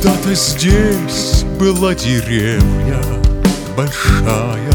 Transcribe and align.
Когда-то 0.00 0.32
здесь 0.32 1.42
была 1.58 1.92
деревня 1.92 3.02
большая 3.76 4.72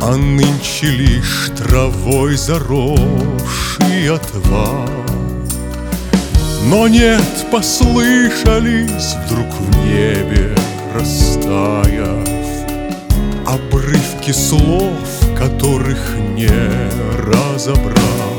А 0.00 0.14
нынче 0.14 0.86
лишь 0.86 1.50
травой 1.56 2.36
заросший 2.36 4.10
отвал 4.10 4.88
Но 6.66 6.86
нет, 6.86 7.20
послышались 7.50 9.16
вдруг 9.26 9.48
в 9.58 9.76
небе 9.84 10.54
растаяв 10.94 12.28
Обрывки 13.44 14.30
слов, 14.30 15.08
которых 15.36 15.98
не 16.36 16.48
разобрал 17.26 18.37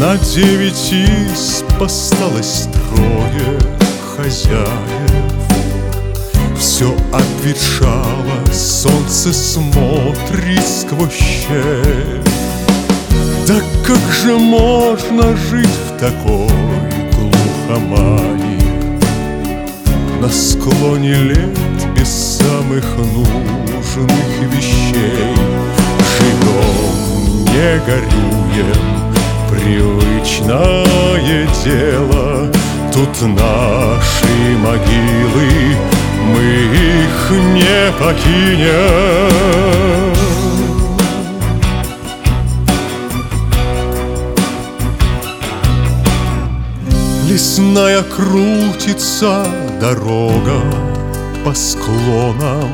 На 0.00 0.16
девять 0.16 0.94
исп 0.94 1.82
осталось 1.82 2.68
трое 2.72 3.58
хозяев. 4.16 4.64
Все 6.58 6.96
обветшало, 7.12 8.46
солнце 8.50 9.30
смотрит 9.30 10.66
сквозь 10.66 11.12
щель. 11.12 12.22
Да 13.46 13.60
как 13.86 14.00
же 14.10 14.38
можно 14.38 15.36
жить 15.36 15.68
в 15.68 15.98
такой 16.00 16.48
глухомане? 17.12 18.58
На 20.18 20.30
склоне 20.30 21.14
лет 21.14 21.58
без 21.94 22.08
самых 22.08 22.86
нужных 22.96 24.40
вещей. 24.50 25.36
Живем, 26.16 27.44
не 27.44 27.78
горюем, 27.84 29.09
привычное 29.62 31.48
дело. 31.64 32.50
Тут 32.92 33.22
наши 33.22 34.56
могилы, 34.58 35.76
мы 36.26 36.42
их 36.42 37.30
не 37.54 37.92
покинем. 37.98 39.30
Лесная 47.28 48.02
крутится 48.02 49.46
дорога 49.80 50.60
по 51.44 51.54
склонам. 51.54 52.70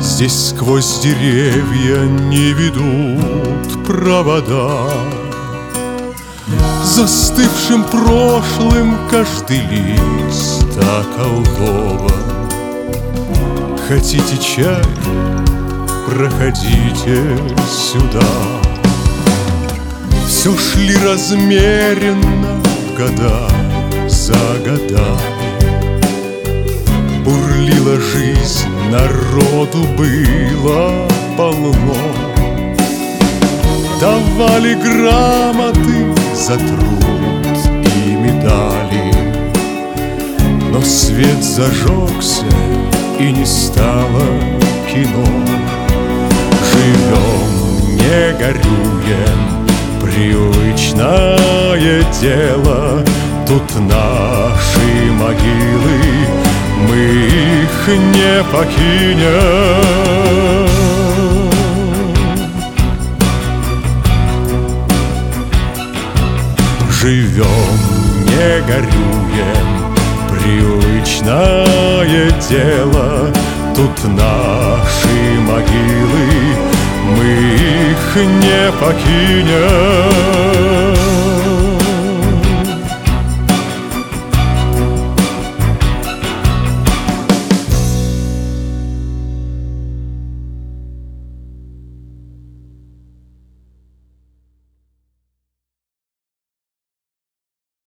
Здесь 0.00 0.48
сквозь 0.50 1.00
деревья 1.00 2.00
не 2.06 2.52
ведут 2.52 3.86
провода 3.86 4.90
Застывшим 6.96 7.84
прошлым 7.84 8.96
каждый 9.10 9.60
лист 9.66 10.64
околдован 10.78 12.10
Хотите 13.86 14.38
чай? 14.38 14.82
Проходите 16.06 17.38
сюда. 17.70 18.26
Все 20.26 20.56
шли 20.56 20.96
размеренно 21.04 22.62
года 22.96 23.46
за 24.08 24.32
годами 24.64 25.52
Бурлила 27.26 28.00
жизнь, 28.00 28.70
народу 28.90 29.84
было 29.98 31.06
полно. 31.36 31.94
Давали 34.00 34.72
грамоты 34.76 36.15
за 36.36 36.58
труд 36.58 37.56
и 37.82 38.14
медали. 38.14 39.10
Но 40.70 40.82
свет 40.82 41.42
зажегся 41.42 42.44
и 43.18 43.32
не 43.32 43.46
стало 43.46 44.22
кино. 44.86 45.24
Живем, 46.70 47.96
не 47.96 48.34
горюем, 48.38 49.40
привычное 50.02 51.38
дело. 52.20 53.02
Тут 53.48 53.74
наши 53.88 55.10
могилы, 55.12 55.98
мы 56.86 56.98
их 57.62 57.76
не 57.88 58.44
покинем 58.52 59.75
Живем, 67.06 67.46
не 68.24 68.50
горюем, 68.66 69.94
привычное 70.28 72.02
дело 72.50 73.30
Тут 73.76 73.96
наши 74.08 75.38
могилы, 75.38 76.26
мы 77.04 77.28
их 77.92 78.16
не 78.16 78.72
покинем 78.80 80.55